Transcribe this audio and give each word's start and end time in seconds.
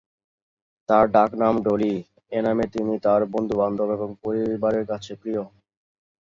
তার 0.89 1.05
ডাকনাম 1.13 1.55
"ডলি", 1.65 1.93
এ 2.31 2.39
নামে 2.45 2.65
তিনি 2.73 2.93
তার 3.05 3.21
বন্ধুবান্ধব 3.33 3.89
এবং 3.97 4.09
পরিবারের 4.23 4.85
কাছে 4.91 5.11
প্রিয়। 5.21 5.41